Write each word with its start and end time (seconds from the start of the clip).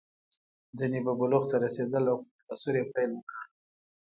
ځینې 0.77 0.99
به 1.05 1.11
بلوغ 1.19 1.43
ته 1.51 1.55
رسېدل 1.65 2.03
او 2.11 2.17
په 2.23 2.29
تکثر 2.39 2.73
یې 2.79 2.85
پیل 2.93 3.09
وکړ. 3.15 3.39